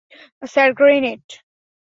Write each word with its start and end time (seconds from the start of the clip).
Sir, 0.43 0.69
grenade. 0.73 1.25